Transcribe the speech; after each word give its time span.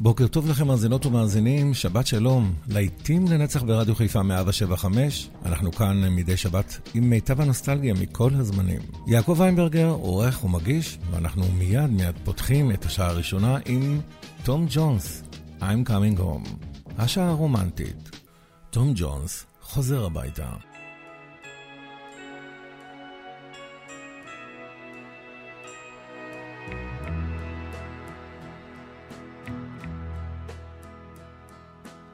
בוקר 0.00 0.26
טוב 0.26 0.48
לכם, 0.48 0.66
מאזינות 0.66 1.06
ומאזינים, 1.06 1.74
שבת 1.74 2.06
שלום, 2.06 2.54
להיטים 2.68 3.28
לנצח 3.28 3.62
ברדיו 3.62 3.94
חיפה 3.94 4.22
175. 4.22 5.28
אנחנו 5.44 5.72
כאן 5.72 6.08
מדי 6.08 6.36
שבת 6.36 6.88
עם 6.94 7.10
מיטב 7.10 7.40
הנוסטלגיה 7.40 7.94
מכל 7.94 8.30
הזמנים. 8.34 8.80
יעקב 9.06 9.42
איינברגר, 9.42 9.88
עורך 9.88 10.44
ומגיש, 10.44 10.98
ואנחנו 11.10 11.44
מיד 11.58 11.90
מיד 11.90 12.14
פותחים 12.24 12.70
את 12.70 12.84
השעה 12.84 13.08
הראשונה 13.08 13.58
עם 13.66 14.00
תום 14.42 14.66
ג'ונס, 14.70 15.22
I'm 15.60 15.88
coming 15.88 16.18
home. 16.18 16.48
השעה 16.98 17.28
הרומנטית. 17.28 18.10
תום 18.70 18.92
ג'ונס 18.96 19.46
חוזר 19.62 20.04
הביתה. 20.04 20.75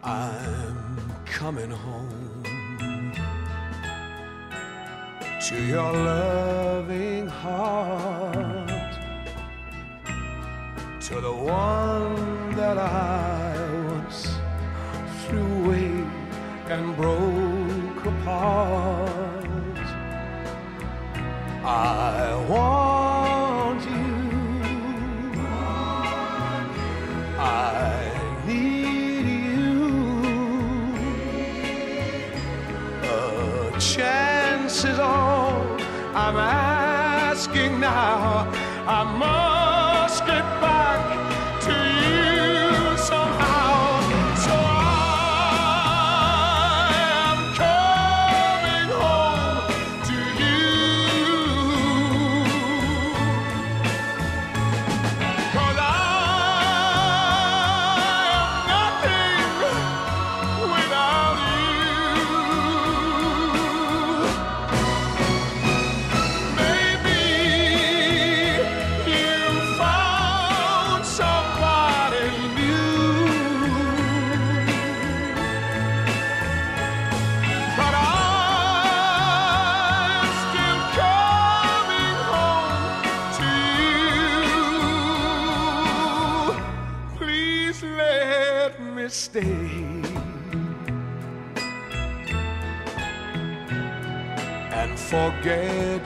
I'm 0.04 0.96
coming 1.24 1.70
home 1.70 2.42
to 5.46 5.62
your 5.64 5.92
loving 5.92 7.28
heart, 7.28 8.98
to 11.02 11.20
the 11.20 11.32
one 11.32 12.56
that 12.56 12.78
I 12.78 13.54
once 13.86 14.26
flew 15.24 15.66
away 15.66 16.04
and 16.66 16.96
broke 16.96 18.04
apart. 18.04 19.78
I 21.64 22.44
want 22.48 23.84
you. 23.84 24.02
I 27.38 27.91
this 34.82 34.94
is 34.94 34.98
all 34.98 35.62
I'm 36.12 36.36
asking 36.36 37.78
now. 37.78 38.50
I 38.84 39.04
must. 39.16 39.51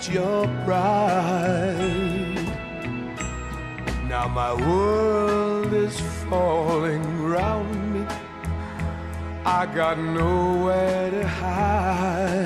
Your 0.08 0.46
pride. 0.64 2.46
Now 4.08 4.28
my 4.28 4.54
world 4.54 5.72
is 5.72 6.00
falling 6.28 7.22
round 7.22 7.94
me. 7.94 8.06
I 9.44 9.66
got 9.66 9.98
nowhere 9.98 11.10
to 11.10 11.26
hide. 11.26 12.45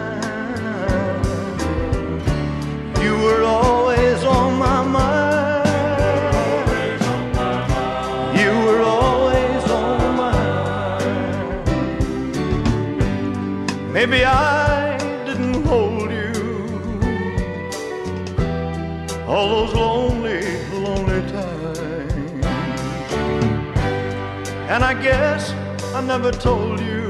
Were 3.21 3.43
always 3.43 4.23
on 4.23 4.57
my 4.57 4.81
mind. 4.83 5.67
You 8.39 8.51
were 8.65 8.81
always 8.81 9.63
on 9.69 10.15
my 10.17 10.33
mind. 10.43 11.53
Maybe 13.93 14.25
I 14.25 14.97
didn't 15.25 15.63
hold 15.63 16.09
you 16.11 16.33
all 19.27 19.47
those 19.55 19.73
lonely, 19.73 20.43
lonely 20.85 21.21
times. 21.31 21.79
And 24.73 24.83
I 24.83 24.93
guess 25.01 25.51
I 25.93 26.01
never 26.01 26.31
told 26.31 26.79
you 26.79 27.09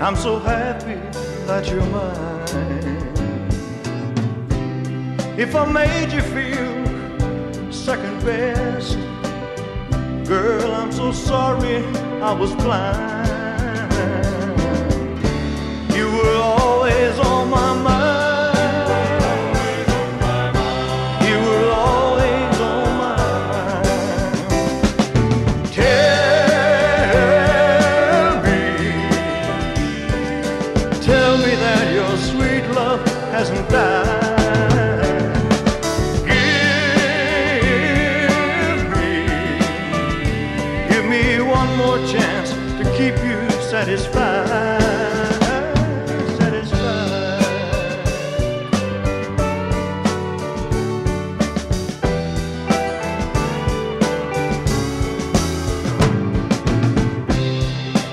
I'm 0.00 0.16
so 0.16 0.38
happy 0.38 0.98
that 1.46 1.68
you're 1.68 1.84
mine. 1.86 2.29
If 5.40 5.56
I 5.56 5.64
made 5.64 6.12
you 6.12 6.20
feel 6.20 7.72
second 7.72 8.22
best, 8.22 8.98
girl, 10.28 10.70
I'm 10.74 10.92
so 10.92 11.12
sorry 11.12 11.76
I 12.20 12.32
was 12.34 12.54
blind. 12.56 14.02
You 15.96 16.12
were 16.12 16.36
always 16.36 17.18
on 17.20 17.48
my 17.48 17.72
mind. 17.72 18.09
One 41.60 41.76
more 41.76 41.98
chance 42.06 42.50
to 42.78 42.84
keep 42.96 43.16
you 43.28 43.38
satisfied. 43.72 44.80
Satisfied. 46.40 47.42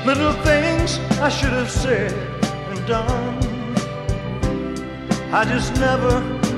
Little 0.06 0.34
things 0.50 1.00
I 1.28 1.30
should 1.30 1.56
have 1.62 1.72
said 1.72 2.12
and 2.72 2.80
done. 2.86 3.38
I 5.40 5.46
just 5.54 5.72
never 5.86 6.14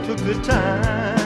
took 0.08 0.20
the 0.32 0.38
time. 0.56 1.20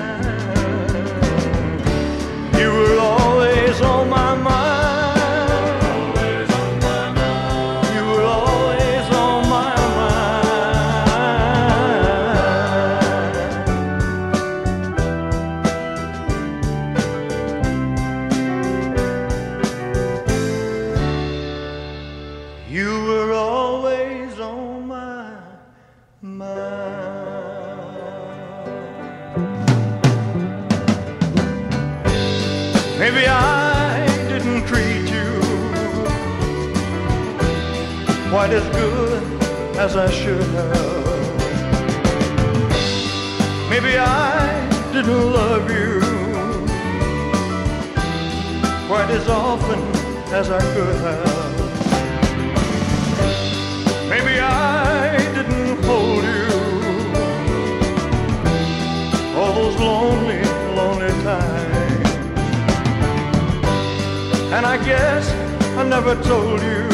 You 2.60 2.70
were 2.78 3.00
always 3.00 3.80
on 3.82 4.10
my 4.10 4.36
mind. 4.36 4.73
Didn't 45.06 45.34
love 45.34 45.70
you 45.70 46.00
quite 48.88 49.10
as 49.10 49.28
often 49.28 49.80
as 50.32 50.50
I 50.50 50.62
could 50.74 50.96
have. 51.08 51.54
Maybe 54.10 54.40
I 54.40 55.18
didn't 55.36 55.84
hold 55.84 56.24
you 56.24 56.48
all 59.38 59.54
those 59.60 59.76
lonely, 59.78 60.42
lonely 60.80 61.12
times. 61.24 62.10
And 64.56 64.66
I 64.66 64.78
guess 64.86 65.30
I 65.80 65.84
never 65.84 66.16
told 66.24 66.62
you 66.62 66.88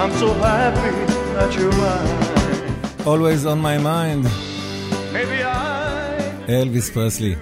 I'm 0.00 0.12
so 0.12 0.32
happy 0.32 0.96
that 1.34 1.54
you're 1.54 1.72
mine. 1.72 3.06
Always 3.06 3.44
on 3.44 3.60
my 3.60 3.76
mind, 3.76 4.26
אלוויס 6.49 6.89
פרסלי. 6.89 7.35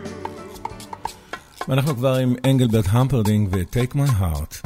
ואנחנו 1.67 1.95
כבר 1.95 2.15
עם 2.15 2.35
אנגלברט 2.45 2.85
המפרדינג 2.89 3.47
ו-Take 3.51 3.95
My 3.95 4.09
Heart. 4.21 4.61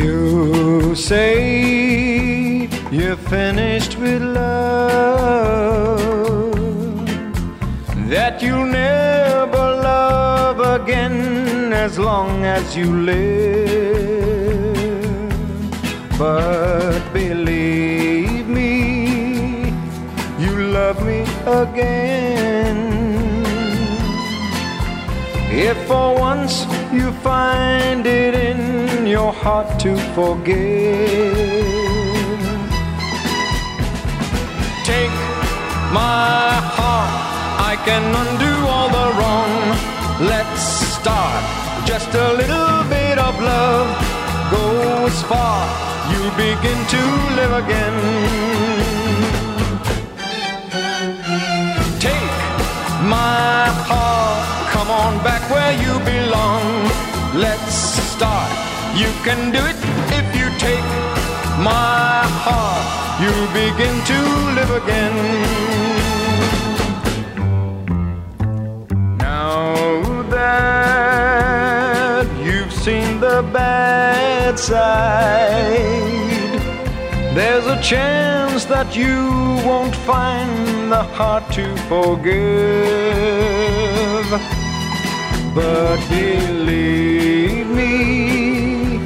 You 0.00 0.94
say 1.10 1.32
you're 2.98 3.20
finished 3.34 3.94
with 4.02 4.22
love, 4.38 6.02
that 8.12 8.34
you'll 8.44 8.70
never 8.86 9.66
love 9.90 10.58
again 10.78 11.16
as 11.84 11.92
long 12.08 12.30
as 12.56 12.64
you 12.78 12.88
live. 13.12 14.42
But 16.18 17.02
believe 17.12 18.05
Again. 21.47 22.77
If 25.49 25.77
for 25.87 26.19
once 26.19 26.65
you 26.91 27.11
find 27.23 28.05
it 28.05 28.33
in 28.35 29.07
your 29.07 29.31
heart 29.31 29.79
to 29.79 29.95
forgive, 30.13 31.37
take 34.83 35.17
my 35.91 36.59
heart, 36.77 37.11
I 37.71 37.73
can 37.87 38.03
undo 38.23 38.53
all 38.67 38.89
the 38.99 39.07
wrong. 39.17 39.51
Let's 40.27 40.61
start 40.97 41.43
just 41.85 42.13
a 42.13 42.33
little 42.33 42.83
bit 42.89 43.17
of 43.17 43.33
love 43.41 43.87
goes 44.51 45.23
far. 45.23 45.63
You 46.11 46.21
begin 46.35 46.79
to 46.93 47.01
live 47.35 47.53
again. 47.63 48.76
On 55.07 55.17
back 55.23 55.43
where 55.49 55.73
you 55.83 55.93
belong. 56.13 56.63
Let's 57.45 57.75
start. 58.13 58.51
You 59.01 59.09
can 59.25 59.39
do 59.57 59.61
it 59.71 59.79
if 60.19 60.25
you 60.39 60.47
take 60.67 60.89
my 61.71 62.23
heart. 62.45 62.85
You'll 63.21 63.51
begin 63.63 63.95
to 64.11 64.19
live 64.57 64.71
again. 64.81 65.17
Now 69.17 69.53
that 70.37 72.25
you've 72.47 72.73
seen 72.85 73.09
the 73.27 73.39
bad 73.59 74.53
side, 74.59 76.07
there's 77.37 77.67
a 77.77 77.79
chance 77.81 78.65
that 78.65 78.89
you 79.01 79.17
won't 79.67 79.95
find 80.11 80.91
the 80.91 81.03
heart 81.17 81.45
to 81.57 81.65
forgive. 81.91 83.76
But 85.57 85.97
believe 86.07 87.65
me, 87.65 88.99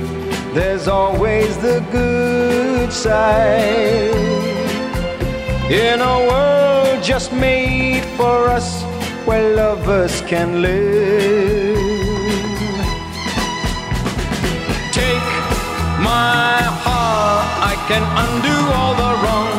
there's 0.54 0.90
always 0.90 1.58
the 1.60 1.80
good 1.94 2.92
side. 2.92 4.12
In 5.72 6.02
a 6.02 6.18
world 6.30 7.02
just 7.02 7.32
made 7.32 8.04
for 8.18 8.50
us, 8.50 8.84
where 9.26 9.56
lovers 9.56 10.20
can 10.28 10.62
live. 10.62 11.78
Take 14.92 15.30
my 16.04 16.60
heart, 16.84 17.48
I 17.72 17.76
can 17.88 18.04
undo 18.24 18.58
all 18.76 18.94
the 19.04 19.14
wrong. 19.24 19.56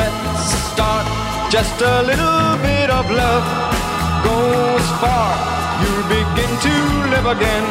Let's 0.00 0.48
start 0.72 1.06
just 1.52 1.78
a 1.82 2.02
little 2.10 2.56
bit 2.64 2.88
of 2.88 3.04
love 3.10 3.44
goes 4.24 4.86
far. 5.02 5.65
You 5.82 5.92
begin 6.08 6.50
to 6.66 6.74
live 7.12 7.26
again. 7.36 7.66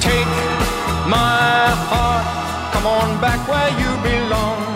Take 0.00 0.34
my 1.08 1.70
heart, 1.90 2.26
come 2.72 2.86
on 2.86 3.20
back 3.20 3.40
where 3.48 3.70
you 3.80 3.90
belong. 4.02 4.75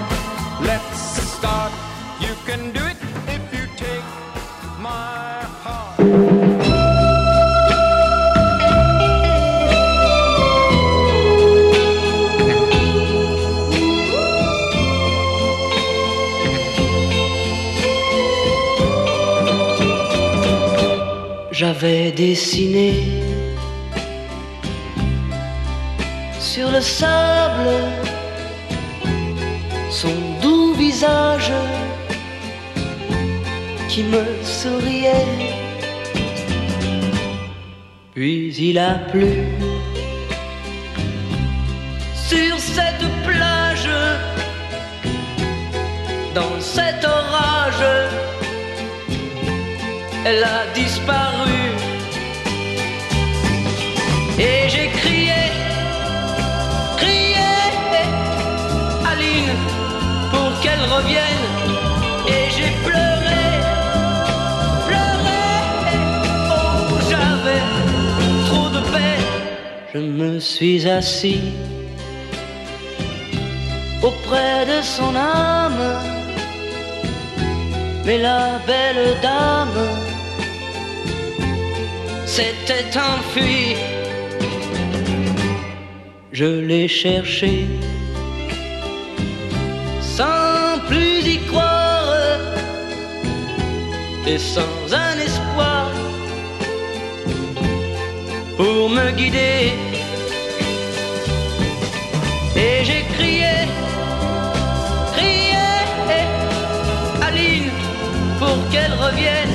J'avais 21.61 22.11
dessiné 22.11 22.95
sur 26.40 26.71
le 26.71 26.81
sable 26.81 27.69
son 29.90 30.09
doux 30.40 30.73
visage 30.73 31.52
qui 33.90 34.05
me 34.05 34.25
souriait. 34.43 35.26
Puis 38.14 38.55
il 38.57 38.79
a 38.79 38.95
plu 39.11 39.45
elle 50.30 50.44
a 50.44 50.60
disparu. 50.75 51.60
Et 54.38 54.68
j'ai 54.72 54.88
crié, 55.00 55.42
crié, 57.02 57.54
Aline, 59.10 59.56
pour 60.32 60.50
qu'elle 60.62 60.84
revienne. 60.96 61.46
Et 62.34 62.44
j'ai 62.56 62.72
pleuré, 62.87 63.44
pleuré, 64.88 65.46
oh 66.56 66.94
j'avais 67.10 67.64
trop 68.49 68.68
de 68.76 68.80
peine. 68.92 69.28
Je 69.92 69.99
me 69.99 70.38
suis 70.38 70.88
assis 70.88 71.42
auprès 74.02 74.64
de 74.72 74.78
son 74.82 75.12
âme. 75.16 75.84
Mais 78.06 78.18
la 78.18 78.58
belle 78.66 79.06
dame 79.22 80.10
s'était 82.40 82.99
enfuie. 82.99 83.76
Je 86.32 86.50
l'ai 86.68 86.88
cherchée 86.88 87.66
sans 90.00 90.78
plus 90.88 91.18
y 91.35 91.38
croire 91.49 92.14
et 94.26 94.38
sans 94.38 94.78
un 95.06 95.16
espoir 95.28 95.90
pour 98.56 98.88
me 98.97 99.06
guider. 99.18 99.73
Et 102.56 102.76
j'ai 102.88 103.02
crié, 103.16 103.56
crié, 105.14 105.66
Aline, 107.26 107.70
pour 108.38 108.59
qu'elle 108.70 108.94
revienne. 109.04 109.50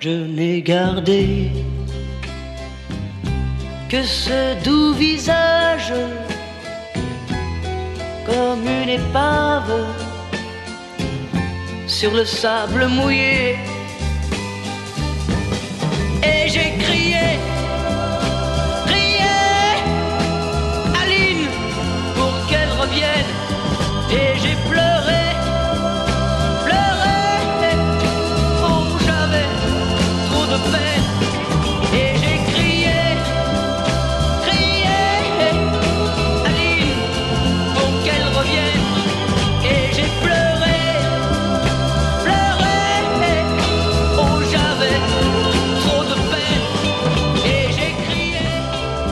Je 0.00 0.08
n'ai 0.08 0.62
gardé 0.62 1.50
que 3.90 4.02
ce 4.02 4.54
doux 4.64 4.94
visage 4.94 5.92
comme 8.24 8.66
une 8.66 8.88
épave 8.88 9.84
sur 11.86 12.14
le 12.14 12.24
sable 12.24 12.86
mouillé. 12.86 13.58
Et 16.22 16.48
j'ai 16.48 16.72
crié, 16.78 17.38
crié, 18.86 19.36
Aline, 21.02 21.46
pour 22.16 22.34
qu'elle 22.48 22.72
revienne. 22.80 23.32
Et 24.10 24.38
j'ai 24.40 24.56
pleuré, 24.70 24.99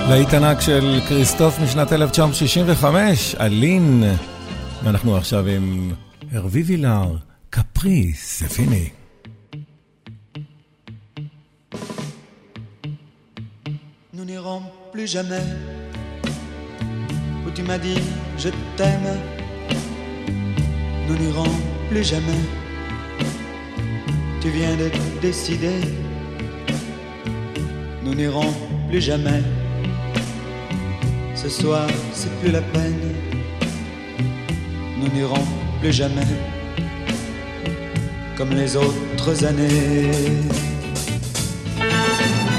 להיט 0.10 0.34
ענק 0.34 0.62
של 0.62 1.00
כריסטוף 1.08 1.60
משנת 1.60 1.94
1965, 1.94 3.36
אלין. 3.40 4.04
ואנחנו 4.84 5.18
עכשיו 5.18 5.48
עם 5.48 5.92
הרבי 6.32 6.62
וילר, 6.62 7.16
קפריס, 7.50 8.40
זה 8.40 8.50
פיני. 8.50 8.90
nous 14.14 14.26
n'irons 14.32 14.62
plus 14.94 15.08
jamais 15.16 15.48
où 17.46 17.50
tu 17.56 17.62
m'as 17.68 17.82
dit 17.88 18.02
je 18.44 18.50
t'aime. 18.78 19.10
Nous 21.08 21.18
n'irons 21.22 21.54
plus 21.90 22.06
jamais 22.14 22.44
tu 24.44 24.50
viens 24.50 24.76
de 24.76 24.92
décider. 25.22 25.80
Nous 28.04 28.14
n'irons 28.14 28.52
plus 28.90 29.00
jamais. 29.00 29.42
Ce 31.43 31.49
soir, 31.49 31.87
c'est 32.13 32.33
plus 32.41 32.51
la 32.51 32.61
peine. 32.61 33.15
Nous 34.99 35.09
n'irons 35.15 35.47
plus 35.81 35.93
jamais. 35.93 36.33
Comme 38.37 38.51
les 38.51 38.75
autres 38.75 39.45
années. 39.45 40.11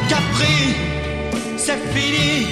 Capri, 0.07 0.59
c'est 1.57 1.81
fini. 1.93 2.47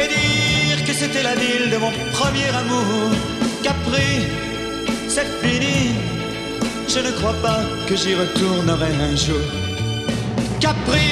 Et 0.00 0.08
dire 0.08 0.84
que 0.84 0.92
c'était 0.92 1.22
la 1.22 1.36
ville 1.36 1.70
de 1.70 1.76
mon 1.76 1.92
premier 2.14 2.48
amour. 2.62 3.12
Capri, 3.62 4.10
c'est 5.06 5.30
fini. 5.40 5.92
Je 6.88 6.98
ne 6.98 7.12
crois 7.12 7.38
pas 7.40 7.60
que 7.86 7.94
j'y 7.94 8.16
retournerai 8.16 8.92
un 9.08 9.14
jour. 9.14 9.46
Capri, 10.58 11.10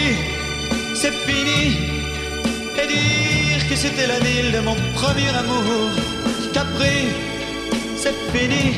c'est 0.96 1.16
fini. 1.26 1.76
Et 2.82 2.86
dire 2.88 3.45
que 3.68 3.74
c'était 3.74 4.06
la 4.06 4.18
ville 4.20 4.52
de 4.52 4.60
mon 4.60 4.76
premier 4.94 5.28
amour. 5.28 5.90
Capri, 6.52 7.08
c'est 7.96 8.14
fini. 8.32 8.74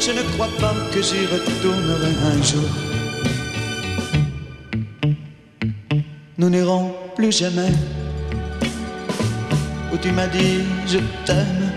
Je 0.00 0.10
ne 0.12 0.22
crois 0.32 0.50
pas 0.60 0.74
que 0.92 1.00
j'y 1.02 1.26
retournerai 1.26 2.12
un 2.32 2.42
jour. 2.42 2.68
Nous 6.38 6.50
n'irons 6.50 6.94
plus 7.14 7.32
jamais 7.32 7.72
où 9.92 9.96
tu 9.98 10.10
m'as 10.12 10.26
dit 10.26 10.60
je 10.86 10.98
t'aime. 11.24 11.70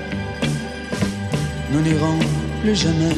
Nous 1.72 1.82
n'irons 1.82 2.20
plus 2.62 2.76
jamais 2.76 3.16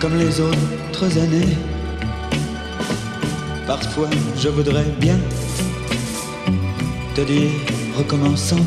comme 0.00 0.16
les 0.18 0.40
autres 0.40 1.18
années. 1.18 1.56
Parfois 3.66 4.10
je 4.36 4.48
voudrais 4.48 4.90
bien 4.98 5.18
te 7.14 7.20
dire 7.22 7.50
recommençons, 7.98 8.64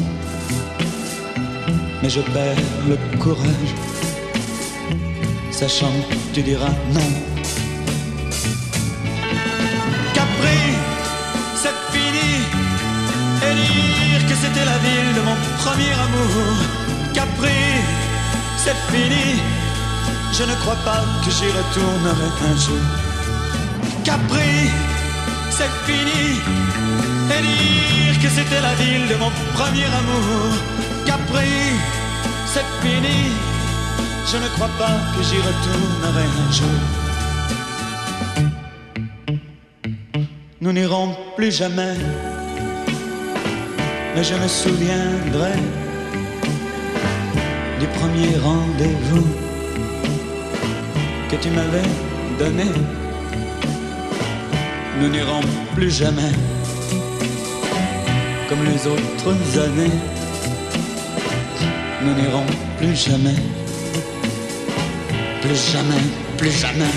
mais 2.01 2.09
je 2.09 2.21
perds 2.21 2.57
le 2.87 2.97
courage, 3.17 3.71
sachant 5.51 5.95
que 6.09 6.15
tu 6.33 6.41
diras 6.41 6.75
non. 6.93 7.09
Capri, 10.13 10.61
c'est 11.61 11.77
fini, 11.91 12.31
et 13.45 13.53
dire 13.55 14.21
que 14.29 14.35
c'était 14.35 14.65
la 14.65 14.77
ville 14.85 15.13
de 15.17 15.21
mon 15.21 15.37
premier 15.63 15.93
amour. 16.05 16.55
Capri, 17.13 17.61
c'est 18.63 18.79
fini, 18.91 19.41
je 20.33 20.43
ne 20.43 20.55
crois 20.61 20.79
pas 20.85 21.03
que 21.23 21.31
j'y 21.31 21.47
retournerai 21.47 22.29
un 22.49 22.55
jour. 22.57 22.85
Capri, 24.03 24.69
c'est 25.49 25.73
fini. 25.85 27.14
Dire 27.41 28.17
que 28.21 28.29
c'était 28.29 28.61
la 28.61 28.73
ville 28.75 29.07
de 29.09 29.15
mon 29.15 29.29
premier 29.53 29.85
amour. 29.85 30.49
Capri, 31.05 31.51
c'est 32.45 32.65
fini. 32.81 33.31
Je 34.31 34.37
ne 34.37 34.47
crois 34.55 34.69
pas 34.77 34.95
que 35.13 35.21
j'y 35.23 35.37
retournerai 35.37 36.25
un 36.43 36.51
jour. 36.51 36.79
Nous 40.61 40.71
n'irons 40.71 41.15
plus 41.35 41.51
jamais. 41.51 41.95
Mais 44.15 44.23
je 44.23 44.35
me 44.35 44.47
souviendrai 44.47 45.55
du 47.79 47.87
premier 47.99 48.37
rendez-vous 48.37 49.27
que 51.29 51.35
tu 51.35 51.49
m'avais 51.49 51.89
donné. 52.39 52.71
Nous 55.01 55.09
n'irons 55.09 55.41
plus 55.75 55.91
jamais 55.91 56.31
les 58.65 58.87
autres 58.87 59.59
années. 59.59 59.97
Nous 62.03 62.13
n'irons 62.13 62.45
plus 62.77 62.95
jamais, 62.95 63.39
plus 65.41 65.59
jamais, 65.71 66.03
plus 66.37 66.51
jamais. 66.51 66.95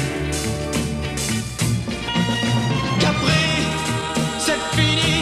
Capri, 3.00 3.44
c'est 4.38 4.62
fini. 4.76 5.18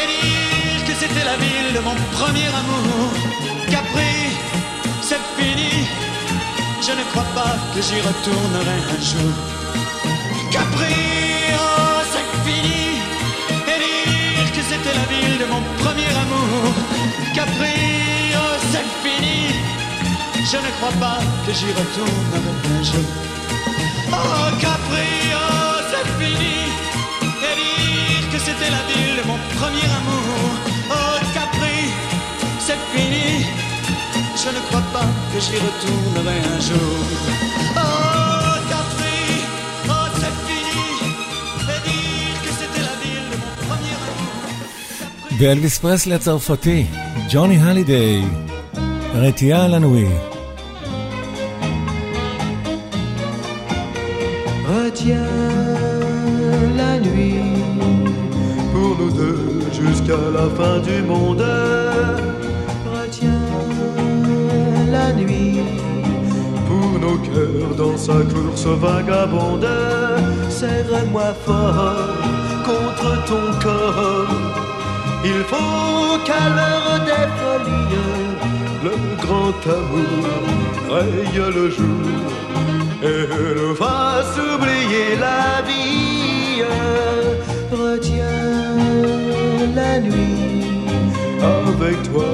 Et 0.00 0.06
dire 0.12 0.80
que 0.86 0.94
c'était 1.00 1.26
la 1.32 1.36
ville 1.44 1.70
de 1.76 1.80
mon 1.80 1.96
premier 2.18 2.50
amour? 2.60 3.10
Capri, 3.70 4.14
c'est 5.08 5.24
fini. 5.38 5.86
Je 6.86 6.92
ne 6.98 7.04
crois 7.10 7.28
pas 7.34 7.54
que 7.74 7.80
j'y 7.80 8.00
retournerai 8.00 8.78
un 8.96 9.00
jour. 9.10 9.61
Mon 15.46 15.62
premier 15.82 16.12
amour. 16.24 16.74
Capri, 17.34 17.74
oh, 18.34 18.56
c'est 18.70 18.88
fini. 19.02 19.48
Je 20.50 20.56
ne 20.56 20.70
crois 20.76 20.96
pas 21.00 21.18
que 21.46 21.52
j'y 21.52 21.70
retournerai 21.80 22.52
un 22.78 22.82
jour. 22.82 23.10
Oh, 24.12 24.48
Capri, 24.60 25.12
oh, 25.34 25.80
c'est 25.90 26.08
fini. 26.20 26.58
Et 27.46 27.54
dire 27.60 28.30
que 28.32 28.38
c'était 28.38 28.70
la 28.70 28.82
ville 28.88 29.16
de 29.20 29.26
mon 29.26 29.38
premier 29.56 29.88
amour. 30.00 30.48
Oh, 30.90 31.18
Capri, 31.34 31.78
c'est 32.58 32.80
fini. 32.92 33.46
Je 34.36 34.48
ne 34.48 34.60
crois 34.68 34.86
pas 34.92 35.08
que 35.32 35.40
j'y 35.40 35.56
retournerai 35.66 36.38
un 36.54 36.60
jour. 36.60 37.51
ואלוויס 45.41 45.77
פרסלי 45.77 46.15
הצרפתי, 46.15 46.85
ג'וני 47.31 47.57
הלידיי, 47.61 48.23
רתיעה 49.13 49.65
על 49.65 49.73
הנוי. 49.73 50.07
Retiens 54.97 55.29
la 56.81 56.93
nuit 57.05 57.53
pour 58.71 58.91
nous 58.99 59.11
deux 59.19 59.61
jusqu'à 59.79 60.21
la 60.37 60.47
fin 60.57 60.77
du 60.87 60.97
monde. 61.11 61.45
Retiens 62.95 63.51
la 64.95 65.07
nuit 65.13 65.59
pour 66.67 66.89
nos 67.03 67.17
cœurs 67.29 67.75
dans 67.83 67.97
sa 68.05 68.17
course 68.33 68.67
vagabonde. 68.83 69.69
Serre-moi 70.49 71.29
fort 71.45 72.17
contre 72.67 73.09
ton 73.29 73.45
corps. 73.63 74.50
il 75.24 75.44
faut 75.44 76.18
qu'à 76.24 76.48
l'heure 76.56 76.98
des 77.06 77.26
folies, 77.38 77.98
le 78.82 78.94
grand 79.24 79.60
amour 79.78 80.42
raye 80.90 81.52
le 81.54 81.70
jour 81.70 82.06
et 83.02 83.54
nous 83.56 83.74
fasse 83.74 84.36
oublier 84.36 85.16
la 85.20 85.62
vie. 85.68 86.62
Retiens 87.70 88.76
la 89.76 90.00
nuit, 90.00 90.86
avec 91.40 92.02
toi, 92.10 92.30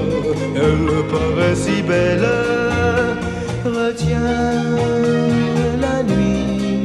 elle 0.56 1.04
paraît 1.12 1.54
si 1.54 1.82
belle. 1.82 2.28
Retiens 3.64 4.64
la 5.78 6.02
nuit, 6.02 6.84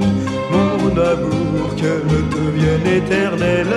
mon 0.51 0.91
amour, 1.01 1.75
qu'elle 1.77 2.13
devienne 2.29 2.87
éternelle 2.87 3.75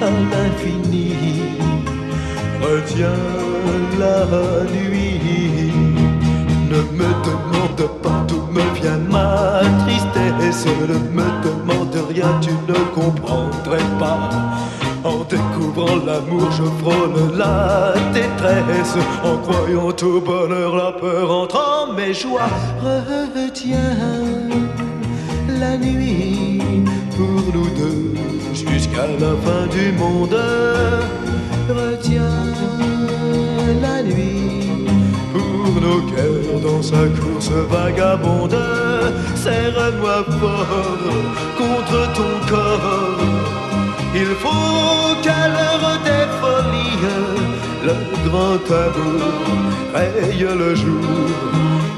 à 0.00 0.10
l'infini. 0.30 1.14
Retiens 2.60 3.08
la 3.98 4.64
nuit. 4.74 5.72
Ne 6.70 6.80
me 6.98 7.10
demande 7.24 7.90
pas 8.02 8.24
d'où 8.28 8.42
me 8.52 8.62
vient 8.80 8.98
ma 9.10 9.60
tristesse. 9.84 10.66
Ne 10.88 10.98
me 11.16 11.28
demande 11.42 11.96
rien, 12.10 12.32
tu 12.40 12.50
ne 12.68 12.78
comprendrais 12.94 13.88
pas. 13.98 14.30
En 15.04 15.22
découvrant 15.24 15.96
l'amour, 16.04 16.50
je 16.50 16.64
frôle 16.82 17.36
la 17.36 17.94
détresse. 18.12 18.96
En 19.24 19.36
croyant 19.38 19.94
au 20.02 20.20
bonheur, 20.20 20.76
la 20.76 20.92
peur 20.92 21.30
entre 21.30 21.56
en 21.56 21.92
mes 21.92 22.12
joies. 22.12 22.50
Retiens 22.82 23.96
la 25.60 25.76
nuit 25.76 26.55
pour 27.16 27.42
nous 27.54 27.70
deux 27.80 28.14
jusqu'à 28.52 29.06
la 29.06 29.32
fin 29.44 29.66
du 29.76 29.92
monde. 29.92 30.38
Retiens 31.68 32.44
la 33.80 34.02
nuit 34.02 34.86
pour 35.32 35.80
nos 35.80 36.00
cœurs 36.12 36.60
dans 36.62 36.82
sa 36.82 37.02
course 37.18 37.50
vagabonde. 37.70 38.58
Serre-moi 39.34 40.24
fort 40.38 40.86
contre 41.60 41.98
ton 42.18 42.32
corps. 42.50 43.20
Il 44.14 44.30
faut 44.42 45.14
qu'à 45.22 45.48
l'heure 45.54 45.98
des 46.08 46.26
folies, 46.40 47.02
le 47.88 47.94
grand 48.26 48.58
tabou 48.68 49.12
raye 49.94 50.46
le 50.62 50.74
jour 50.74 51.26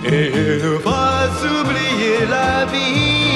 et 0.04 0.31
ne 0.62 0.78
fasse 0.78 1.42
oublier 1.61 2.18
la 2.31 2.64
vie 2.66 3.28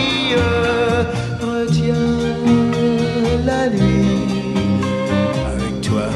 la 3.45 3.69
nuit. 3.69 4.19
Avec 5.53 5.81
toi, 5.81 6.09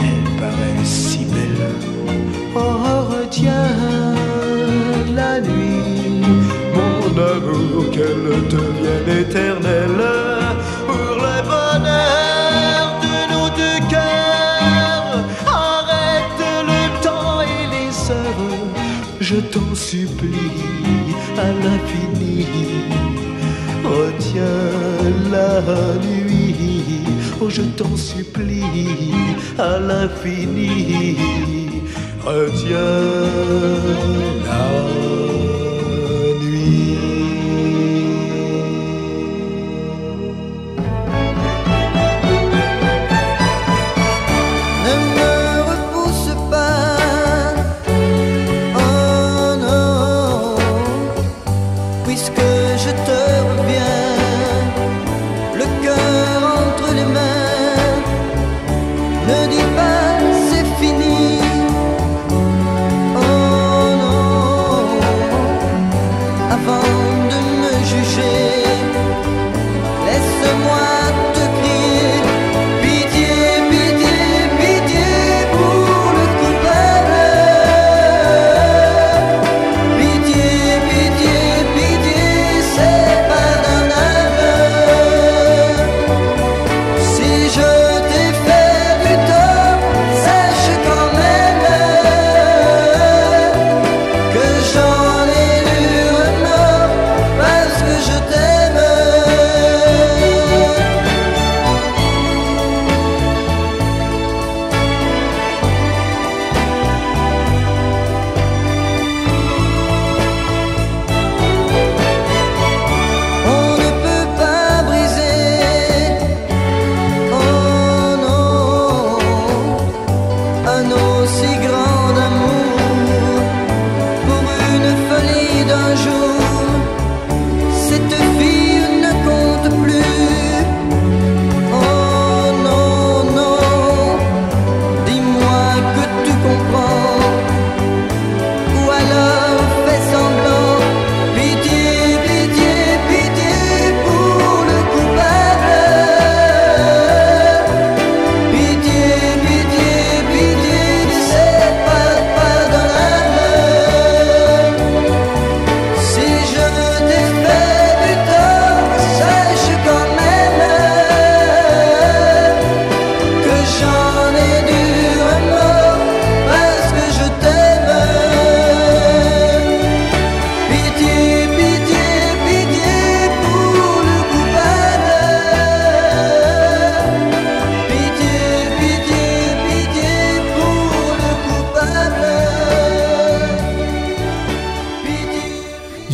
elle 0.00 0.40
paraît 0.40 0.84
si 0.84 1.24
belle. 1.24 1.72
Oh, 2.54 2.60
retiens 3.10 3.74
la 5.14 5.40
nuit. 5.40 6.22
Mon 6.74 7.22
amour, 7.34 7.90
qu'elle 7.90 8.28
devienne 8.54 9.18
éternelle. 9.22 10.04
Pour 10.86 11.14
le 11.26 11.36
bonheur 11.52 12.84
de 13.04 13.14
nos 13.32 13.48
deux 13.60 13.80
cœurs. 13.88 15.24
Arrête 15.46 16.42
le 16.72 16.82
temps 17.02 17.40
et 17.40 17.64
les 17.74 18.10
heures. 18.10 18.54
Je 19.20 19.36
t'en 19.36 19.74
supplie 19.74 20.54
à 21.38 21.48
l'infini. 21.62 22.46
Oh, 23.84 23.88
retiens 23.88 24.68
la 25.32 25.62
nuit 26.06 26.57
je 27.58 27.64
t'en 27.76 27.96
supplie, 27.96 29.12
à 29.58 29.78
l'infini, 29.80 31.16
retiens-la. 32.24 32.88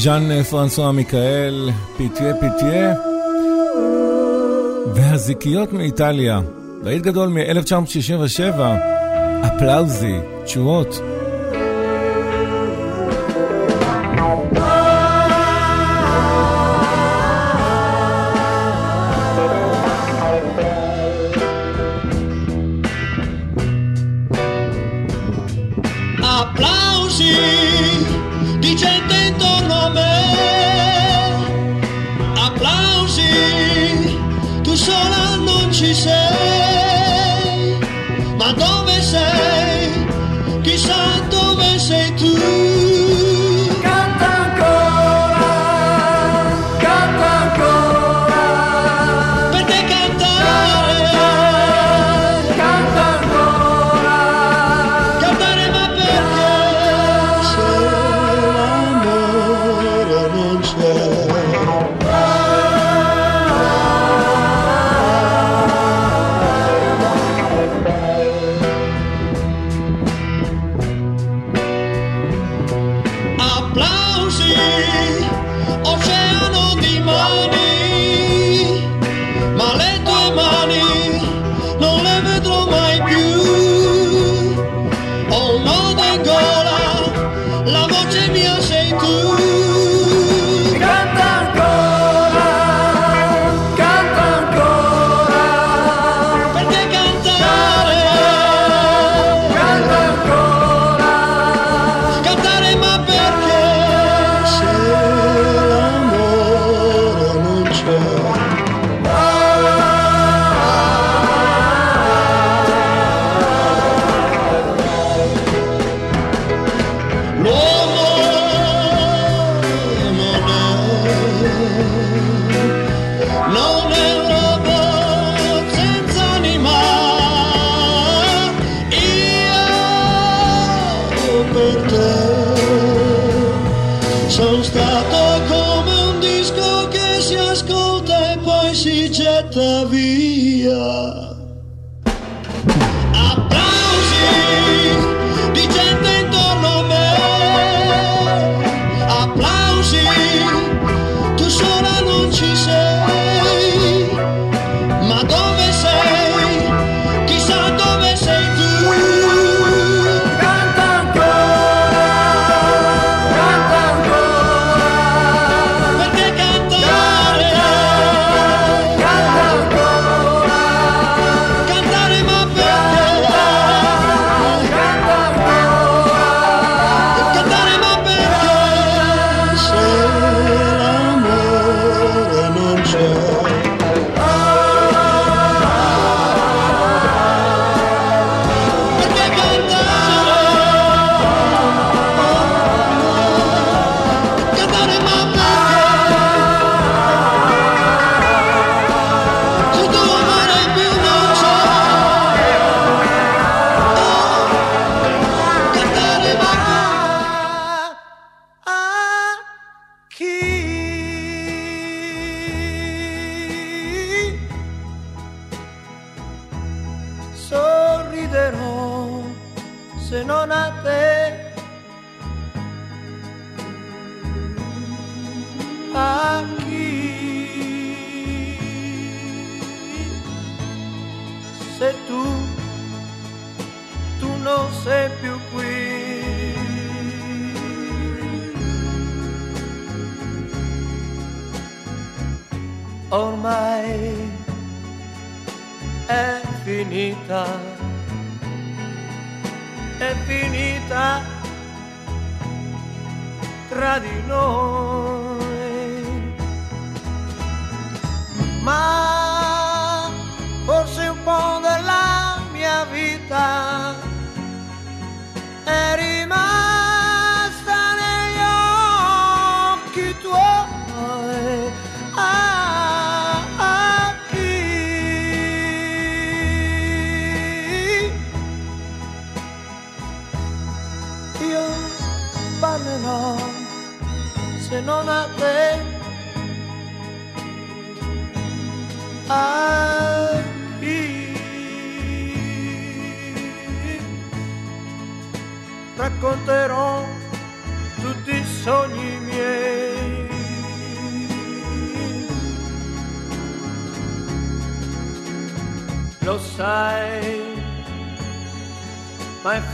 ז'אן 0.04 0.42
פרנסואה 0.42 0.92
מיכאל, 0.92 1.70
פיטיה 1.96 2.34
פיטיה 2.40 2.94
והזיקיות 4.94 5.72
מאיטליה, 5.72 6.40
רהיט 6.84 7.02
גדול 7.02 7.28
מ-1967, 7.28 8.60
אפלאוזי, 9.46 10.16
תשואות. 10.44 11.13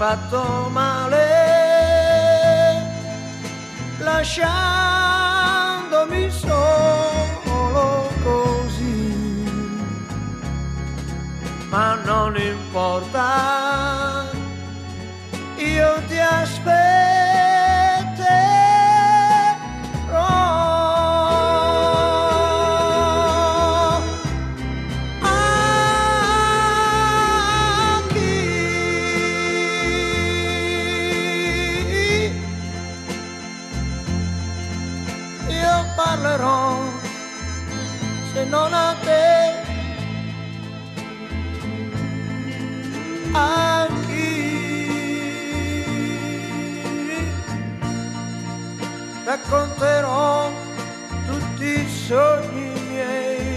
fatto 0.01 0.71
male, 0.71 1.29
lasciandomi 3.99 4.41
solo 6.31 8.09
così, 8.23 9.45
ma 11.69 11.97
non 12.03 12.35
importa. 12.39 13.10
racconterò 49.51 50.53
tutti 51.27 51.65
i 51.65 51.89
sogni 51.89 52.73
miei. 52.89 53.49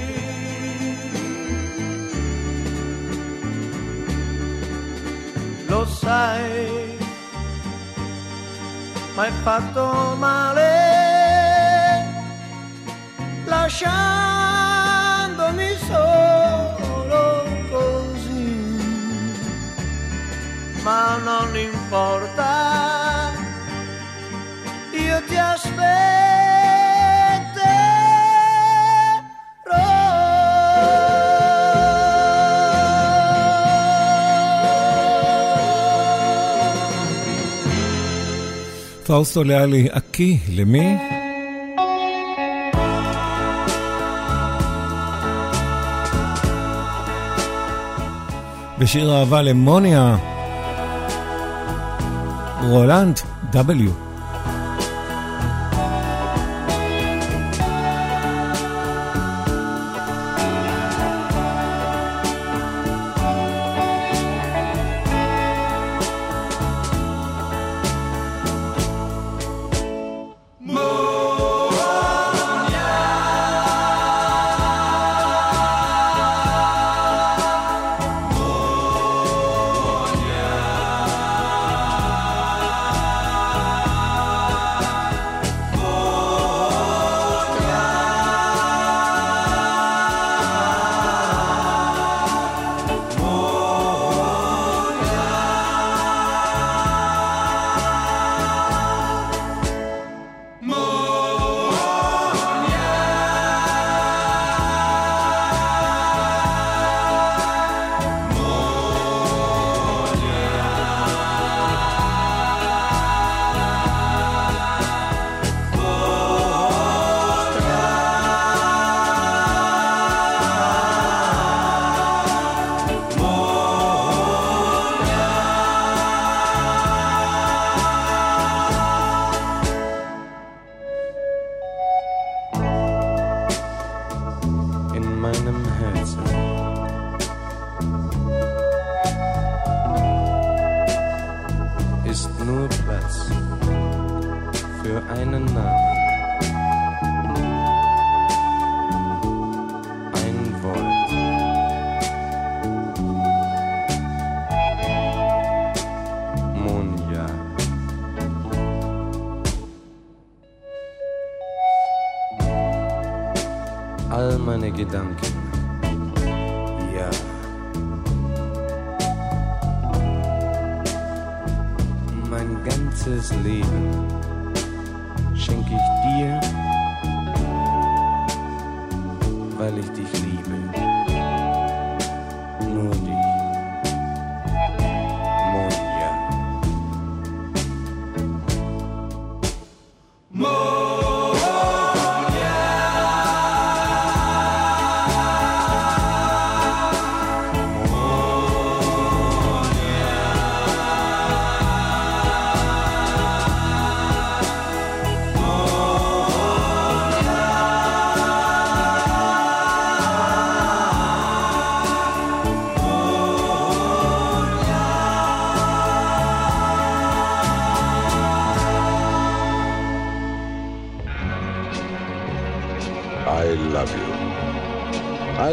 Lo 5.67 5.85
sai, 5.85 6.97
ma 9.13 9.21
hai 9.21 9.31
fatto 9.43 10.15
male, 10.17 10.71
lasciandomi 13.45 13.91
solo 15.87 17.43
così, 17.69 18.55
ma 20.81 21.17
non 21.17 21.55
importa. 21.55 22.92
פאוסטו 39.13 39.43
ליאלי, 39.43 39.87
אקי, 39.91 40.39
למי? 40.49 40.97
בשיר 48.79 49.15
אהבה 49.19 49.41
למוניה, 49.41 50.17
רולנד 52.61 53.19
W. 53.53 54.12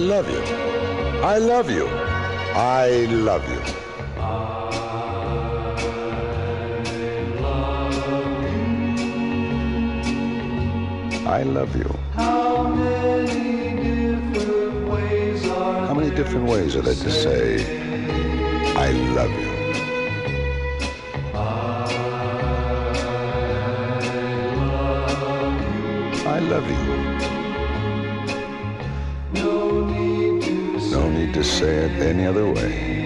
love 0.01 0.31
you. 0.31 0.41
I 1.23 1.37
love 1.37 1.71
you. 1.71 1.87
I 1.87 3.05
love 3.11 3.47
you. 3.49 3.61
I 11.29 11.43
love 11.43 11.77
you. 11.77 11.99
How 12.15 12.69
many 12.69 13.77
different 13.77 14.89
ways 14.89 15.47
are 15.47 15.87
How 15.87 15.95
many 15.95 16.15
different 16.17 16.49
ways 16.49 16.77
are 16.77 16.83
there 16.83 16.95
to 16.95 17.11
say, 17.11 17.61
I 18.77 18.91
love 18.91 19.31
you? 19.31 19.51
I 26.27 26.38
love 26.38 26.71
you. 26.71 27.01
no 27.31 27.40
any 31.99 32.27
other 32.27 32.47
way. 32.47 33.00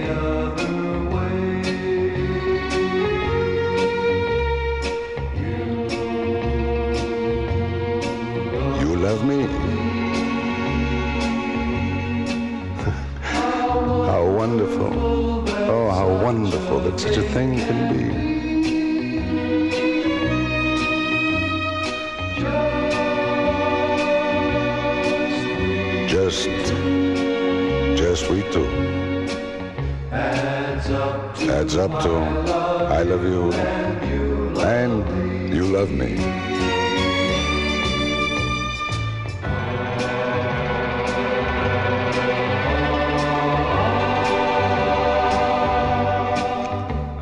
To 32.03 32.11
I 32.91 33.03
love 33.03 33.25
you 33.25 33.53
and 33.53 35.55
you 35.55 35.65
love 35.65 35.91
me. 35.91 36.17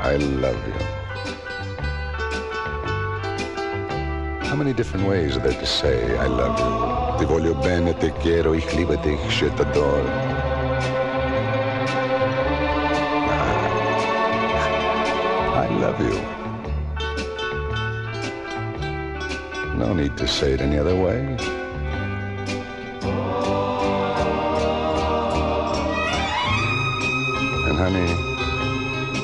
I 0.00 0.16
love 0.16 0.66
you. 0.66 0.74
How 4.46 4.56
many 4.56 4.72
different 4.72 5.06
ways 5.06 5.36
are 5.36 5.40
there 5.40 5.52
to 5.52 5.66
say 5.66 6.18
I 6.18 6.26
love 6.26 6.58
you? 6.58 7.18
Ti 7.18 7.24
voglio 7.24 7.54
bene, 7.54 7.94
quiero, 8.20 8.54
ich 8.54 8.72
liebe 8.74 8.96
dich, 8.98 9.30
je 9.30 9.48
t'adore. 9.50 10.41
Need 19.92 20.16
to 20.16 20.26
say 20.26 20.52
it 20.52 20.62
any 20.62 20.78
other 20.78 20.96
way. 20.96 21.18
And 27.68 27.76
honey, 27.76 28.06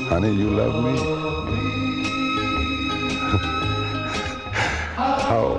honey, 0.09 0.35
you 0.35 0.51
love 0.51 0.85
me? 0.85 0.99
how, 4.95 5.57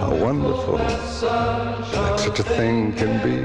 how 0.00 0.14
wonderful 0.16 0.78
that 0.78 2.18
such 2.18 2.40
a 2.40 2.42
thing 2.42 2.92
can 2.94 3.22
be. 3.22 3.36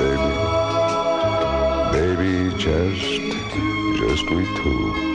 Baby, 0.00 0.32
baby, 1.92 2.56
just, 2.58 3.20
just 4.00 4.30
we 4.30 4.46
two. 4.56 5.13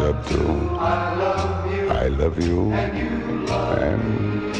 Adds 0.00 0.16
up 0.16 0.26
to. 0.28 0.40
I 0.80 2.08
love 2.08 2.42
you. 2.42 2.72
And 2.72 4.56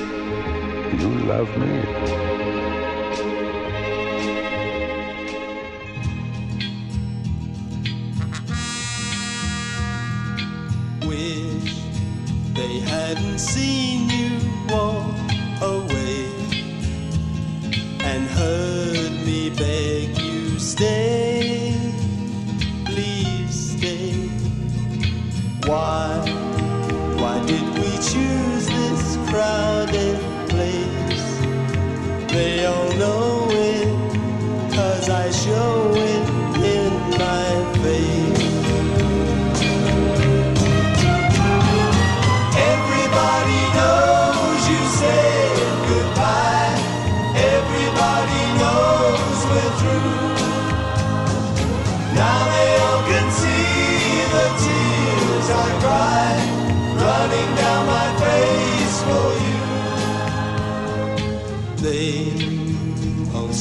you 1.00 1.08
love 1.24 1.56
me. 1.56 1.89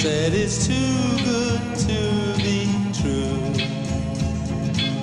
Said 0.02 0.34
it's 0.34 0.66
too 0.66 0.74
good 1.26 1.76
to 1.76 2.00
be 2.42 2.72
true. 3.02 3.36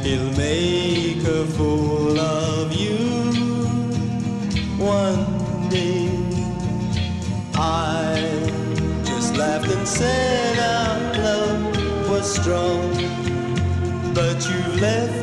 He'll 0.03 0.32
make 0.38 1.22
a 1.22 1.44
fool 1.55 2.18
of 2.18 2.72
you 2.72 2.97
one 4.78 5.68
day. 5.68 6.09
I 7.55 8.16
just 9.05 9.36
laughed 9.36 9.70
and 9.70 9.86
said 9.86 10.59
our 10.59 11.12
love 11.24 12.09
was 12.09 12.26
strong, 12.40 12.90
but 14.14 14.49
you 14.49 14.80
left 14.80 15.15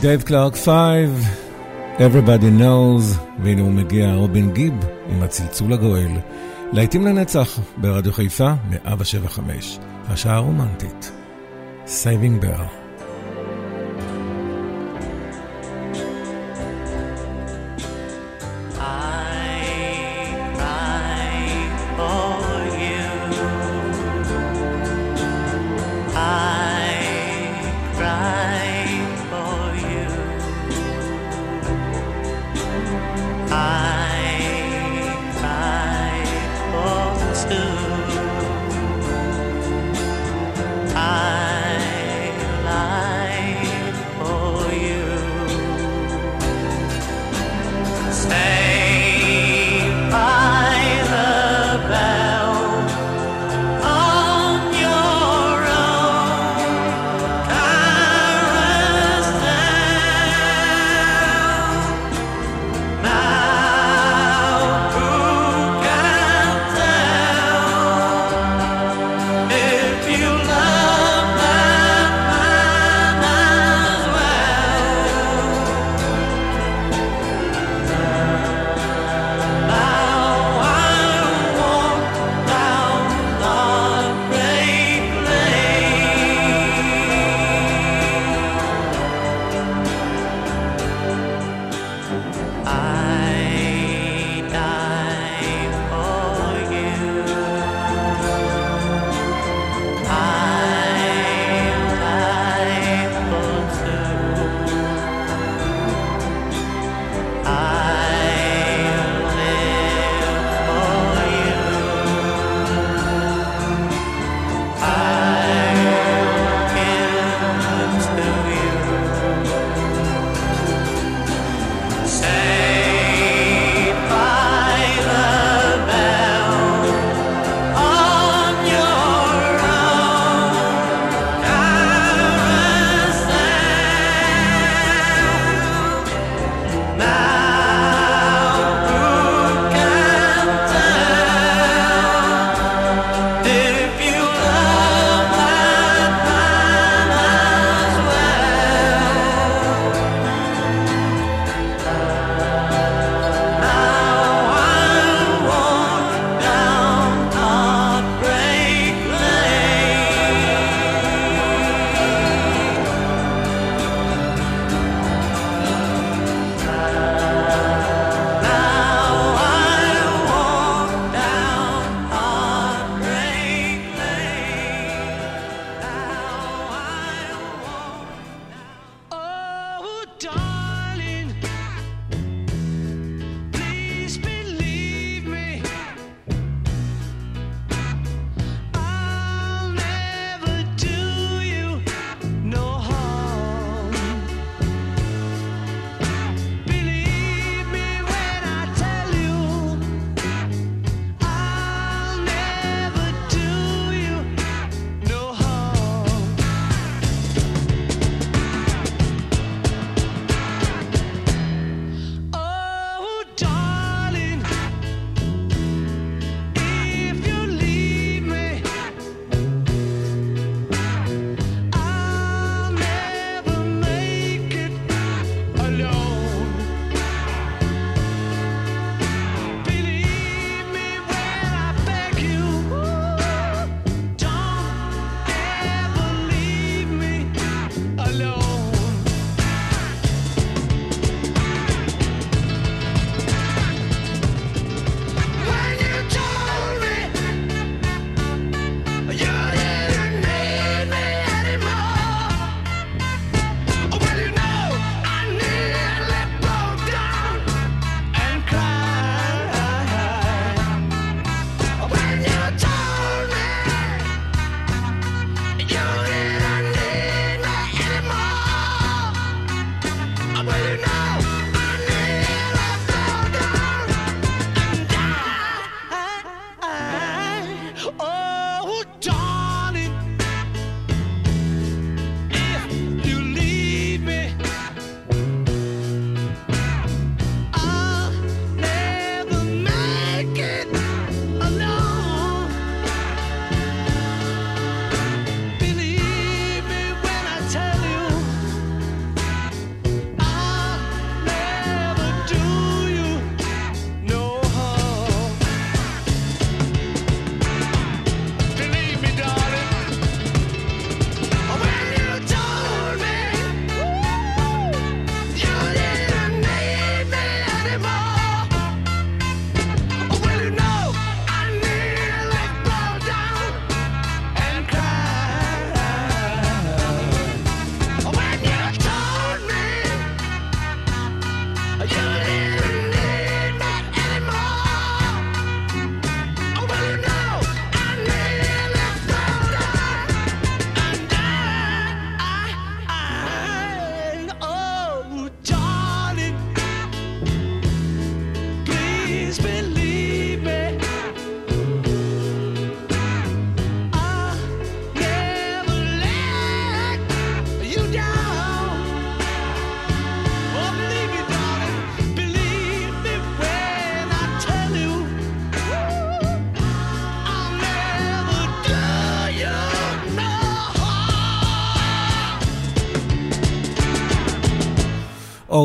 דייב 0.00 0.22
קלארק 0.22 0.56
5, 0.56 0.68
Everybody 1.98 2.60
knows, 2.60 3.18
והנה 3.42 3.60
הוא 3.60 3.72
מגיע, 3.72 4.14
רובין 4.14 4.52
גיב 4.52 4.74
עם 5.08 5.22
הצלצול 5.22 5.72
הגואל. 5.72 6.12
להיטים 6.72 7.06
לנצח 7.06 7.58
ברדיו 7.76 8.12
חיפה, 8.12 8.52
175, 8.70 9.78
השעה 10.08 10.34
הרומנטית. 10.34 11.12
Saving 11.86 12.44
Bear. 12.44 12.79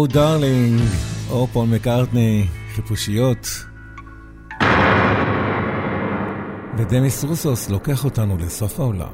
דארלינג, 0.07 0.81
או 1.29 1.47
פול 1.47 1.67
מקארטני, 1.67 2.47
חיפושיות. 2.75 3.47
ודניס 6.77 7.23
רוסוס 7.23 7.69
לוקח 7.69 8.05
אותנו 8.05 8.37
לסוף 8.37 8.79
העולם. 8.79 9.07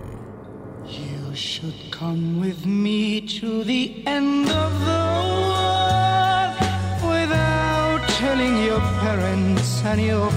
You 0.85 1.35
should 1.35 1.79
come 1.99 2.41
with 2.41 2.65
me 2.65 3.21
to 3.39 3.63
the 3.63 3.83
end 4.05 4.47
of 4.63 4.71
the 4.89 5.03
world 5.49 6.55
without 7.13 8.01
telling 8.19 8.55
your 8.69 8.81
parents 9.03 9.69
and 9.89 9.99
your 10.11 10.29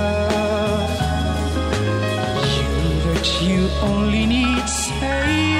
on. 0.00 0.88
You 2.56 2.68
that 3.04 3.42
you 3.42 3.68
only 3.82 4.26
need 4.26 4.68
say 4.68 5.57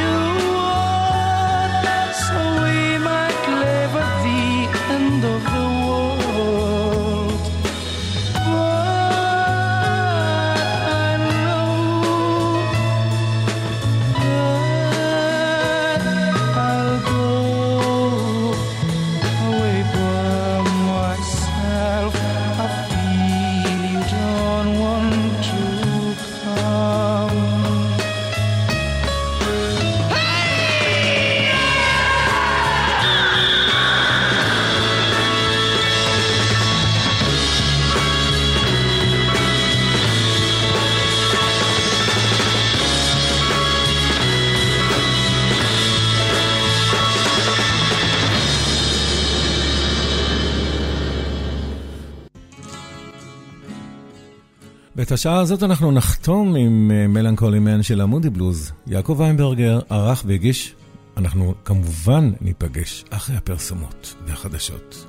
השעה 55.18 55.40
הזאת 55.40 55.62
אנחנו 55.62 55.92
נחתום 55.92 56.56
עם 56.56 56.90
אה, 56.94 57.06
מלנכולי 57.06 57.58
מן 57.58 57.82
של 57.82 58.00
המודי 58.00 58.30
בלוז. 58.30 58.72
יעקב 58.86 59.16
ויינברגר 59.18 59.80
ערך 59.90 60.22
והגיש. 60.26 60.74
אנחנו 61.16 61.54
כמובן 61.64 62.32
ניפגש 62.40 63.04
אחרי 63.10 63.36
הפרסומות 63.36 64.14
והחדשות. 64.26 65.06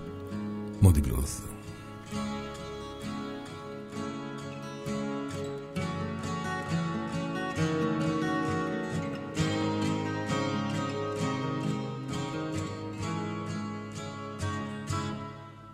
מודי 0.81 1.01
בלוז. 1.01 1.41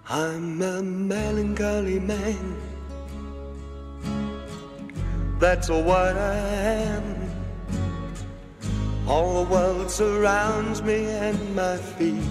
I'm 0.08 0.62
a 0.62 0.82
melancholy 1.12 2.00
man. 2.00 2.65
That's 5.40 5.70
what 5.70 6.16
I 6.18 6.38
am. 6.38 7.26
All 9.06 9.44
the 9.44 9.50
world 9.52 9.92
surrounds 9.92 10.82
me 10.82 11.06
and 11.06 11.56
my 11.56 11.76
feet 11.78 12.24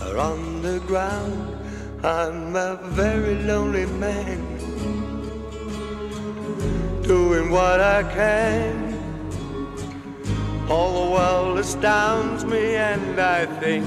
are 0.00 0.18
on 0.18 0.60
the 0.60 0.80
ground. 0.80 1.56
I'm 2.04 2.56
a 2.56 2.76
very 2.82 3.36
lonely 3.44 3.86
man. 3.86 4.40
Doing 7.02 7.50
what 7.50 7.80
I 7.80 8.02
can. 8.12 8.92
All 10.68 11.04
the 11.04 11.10
world 11.12 11.58
astounds 11.58 12.44
me 12.44 12.74
and 12.74 13.20
I 13.20 13.46
think 13.60 13.86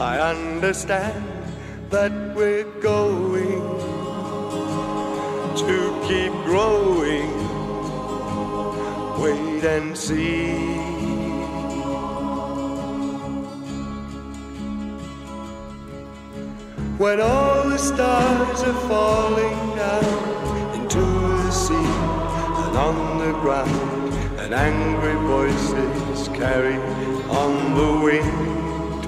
I 0.00 0.18
understand 0.20 1.22
that 1.90 2.12
we're 2.34 2.64
going 2.80 3.60
to 5.56 6.04
keep 6.08 6.32
growing. 6.44 7.43
Wait 9.18 9.64
and 9.64 9.96
see. 9.96 10.54
When 16.98 17.20
all 17.20 17.68
the 17.68 17.78
stars 17.78 18.62
are 18.62 18.88
falling 18.88 19.76
down 19.76 20.74
into 20.74 21.00
the 21.00 21.50
sea 21.50 21.74
and 21.74 22.76
on 22.76 23.18
the 23.18 23.32
ground, 23.40 24.14
and 24.40 24.52
angry 24.52 25.14
voices 25.26 26.28
carry 26.28 26.76
on 27.28 27.74
the 27.74 28.04
wind. 28.04 29.04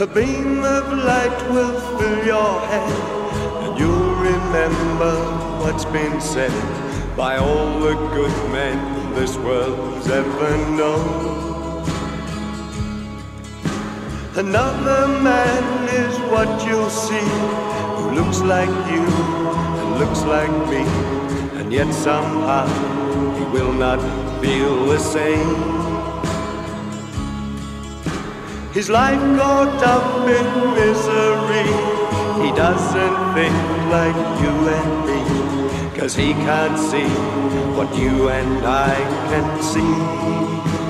A 0.00 0.06
beam 0.06 0.62
of 0.64 0.92
light 0.92 1.50
will 1.50 1.80
fill 1.98 2.24
your 2.24 2.60
head, 2.66 2.92
and 3.64 3.78
you'll 3.78 4.14
remember 4.16 5.14
what's 5.60 5.84
been 5.86 6.20
said 6.20 6.87
by 7.18 7.36
all 7.36 7.80
the 7.80 7.94
good 8.14 8.52
men 8.52 8.78
this 9.12 9.36
world's 9.38 10.08
ever 10.08 10.56
known. 10.78 11.82
Another 14.36 15.08
man 15.08 15.64
is 15.88 16.16
what 16.30 16.48
you'll 16.64 16.88
see 16.88 17.28
who 17.96 18.12
looks 18.12 18.40
like 18.42 18.68
you 18.92 19.02
and 19.80 19.98
looks 19.98 20.22
like 20.22 20.54
me, 20.70 20.84
and 21.58 21.72
yet 21.72 21.92
somehow 21.92 22.68
he 23.36 23.44
will 23.50 23.72
not 23.72 23.98
feel 24.40 24.86
the 24.86 25.00
same. 25.00 25.56
His 28.72 28.88
life 28.88 29.18
caught 29.40 29.82
up 29.82 30.28
in 30.38 30.46
misery. 30.78 31.66
He 32.44 32.52
doesn't 32.54 33.34
think 33.34 33.77
like 33.90 34.16
you 34.42 34.54
and 34.68 34.92
me, 35.08 35.98
cause 35.98 36.14
he 36.14 36.32
can't 36.32 36.78
see 36.78 37.08
what 37.76 37.96
you 37.96 38.28
and 38.28 38.66
I 38.66 38.94
can 39.30 39.62
see. 39.62 40.87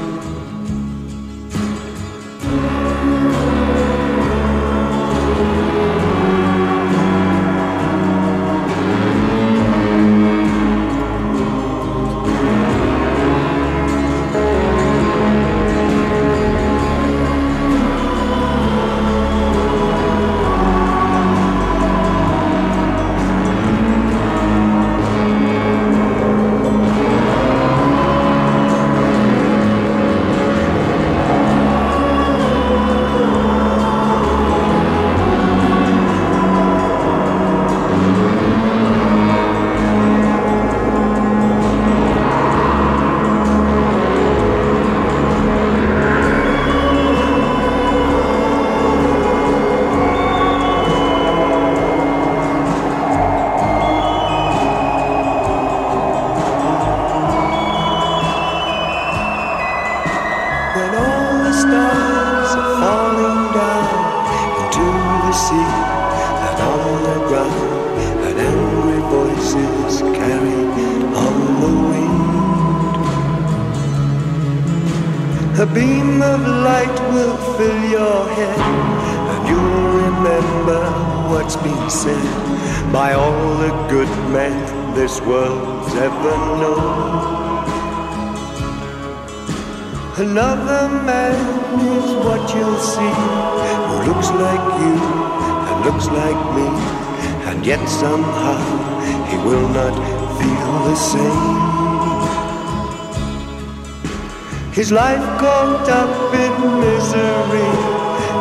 His 104.79 104.93
life 104.93 105.27
caught 105.41 105.89
up 105.91 106.33
in 106.33 106.55
misery. 106.79 107.71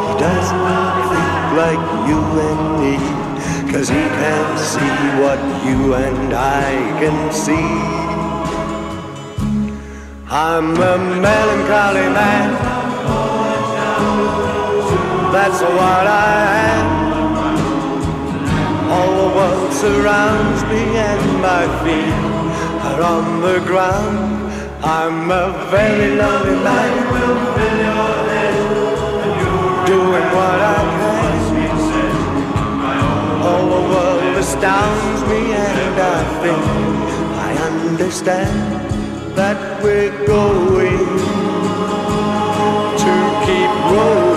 He 0.06 0.14
does 0.22 0.52
not 0.52 0.94
think 1.10 1.46
like 1.58 1.84
you 2.08 2.22
and 2.50 2.64
me, 2.80 2.96
cause 3.74 3.90
he 3.90 4.04
can't 4.22 4.60
see 4.60 4.98
what 5.18 5.40
you 5.66 5.96
and 5.96 6.36
I 6.36 6.70
can 7.02 7.34
see. 7.34 7.70
I'm 10.30 10.78
a 10.78 10.98
melancholy 11.28 12.08
man. 12.14 12.54
That's 15.34 15.60
what 15.60 16.06
I 16.06 16.38
am. 16.76 16.90
All 18.92 19.12
the 19.24 19.36
world 19.36 19.74
surrounds 19.74 20.62
me 20.66 20.84
and 21.10 21.42
my 21.42 21.66
feet 21.82 22.14
are 22.86 23.02
on 23.02 23.42
the 23.42 23.60
ground. 23.66 24.37
I'm 24.84 25.32
a 25.32 25.68
very 25.72 26.16
lonely 26.16 26.64
man. 26.64 27.08
Doing 29.88 30.28
what 30.36 30.60
I 30.62 30.76
can. 31.00 31.34
All 33.42 33.66
the 33.66 33.82
world 33.90 34.38
astounds 34.38 35.22
me 35.30 35.54
and 35.54 36.00
I 36.00 36.24
think 36.42 36.64
I 37.48 37.52
understand 37.72 38.56
that 39.36 39.82
we're 39.82 40.26
going 40.28 41.08
to 42.98 43.14
keep 43.46 43.72
rolling. 43.92 44.37